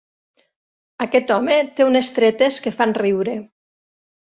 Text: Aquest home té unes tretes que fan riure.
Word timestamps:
Aquest 1.05 1.33
home 1.35 1.59
té 1.81 1.87
unes 1.91 2.11
tretes 2.17 2.59
que 2.65 2.75
fan 2.81 2.99
riure. 3.03 3.39